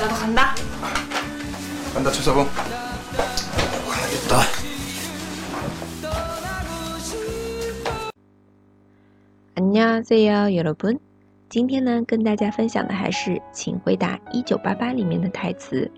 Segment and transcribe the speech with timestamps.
[0.00, 0.54] 这个很大
[1.92, 2.40] 看到厕所不
[3.86, 4.46] 快点答案
[11.50, 15.90] 今天呢跟大家分享的还是请回答一九八八里面的台词。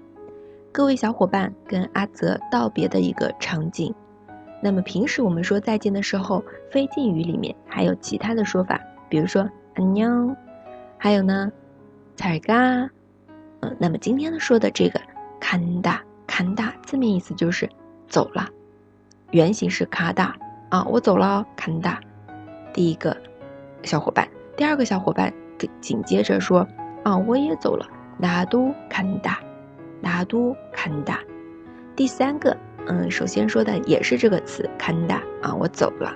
[0.73, 3.95] 各位小伙伴跟阿泽道别的一个场景。
[4.61, 6.43] 那么平时我们说再见的时候
[6.73, 10.35] 非敬语里面还有其他的说法比如说阿妞
[10.99, 11.53] 还有呢
[12.17, 12.91] 彩嘎
[13.63, 15.01] 嗯那么今天呢说的这个
[15.41, 17.69] Kanda Kanda 字面意思就是
[18.09, 18.49] 走了，
[19.31, 20.35] 原型是卡达，
[20.69, 21.97] 啊，我走了，Kanda
[22.73, 23.17] 第一个
[23.85, 25.33] 小伙伴，第二个小伙伴，
[25.81, 26.67] 紧接着说，
[27.05, 27.87] 啊，我也走了，
[28.19, 29.37] 拿都 Kanda
[30.01, 31.19] 拿都 Kanda
[31.95, 36.13] 第三个嗯首先说的也是这个词 Kanda 啊，我走了。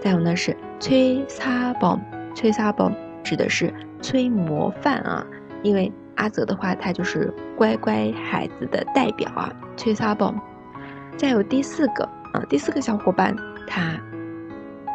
[0.00, 2.00] 再有呢是催萨帮，
[2.34, 5.26] 催萨帮指的是催模范啊，
[5.62, 5.92] 因为。
[6.16, 10.34] 阿泽的话，他就是乖乖孩子的代表啊，催사범
[11.16, 13.34] 再有第四个，啊，第四个小伙伴
[13.66, 13.98] 他。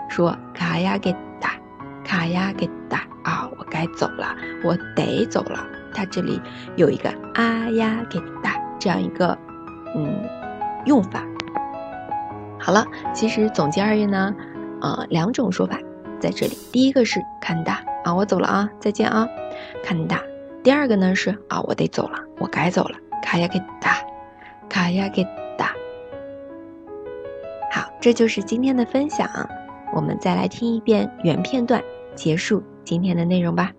[0.09, 1.51] 说卡呀给打，
[2.03, 3.49] 卡呀给打啊！
[3.57, 5.65] 我该走了，我得走了。
[5.93, 6.41] 它这里
[6.75, 9.37] 有一个啊呀给打这样一个
[9.95, 10.21] 嗯
[10.85, 11.23] 用法。
[12.59, 14.35] 好了，其实总结而言呢，
[14.81, 15.79] 呃，两种说法
[16.19, 16.57] 在这里。
[16.73, 19.25] 第一个是看大啊，我走了啊，再见啊，
[19.81, 20.19] 看大。
[20.63, 22.95] 第二个呢是啊，我得走了，我该走了。
[23.23, 23.97] 卡呀给打，
[24.69, 25.23] 卡呀给
[25.57, 25.73] 打。
[27.71, 29.27] 好，这就是今天的分享。
[29.93, 31.81] 我们再来听一遍原片段，
[32.15, 33.71] 结束今天的内容吧。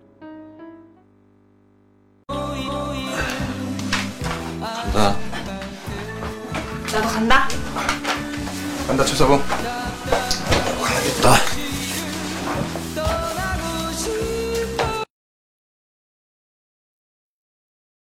[6.93, 7.47] 나도간 다.
[8.87, 9.39] 간 다, 최사 봉.
[10.83, 11.52] 가야 겠.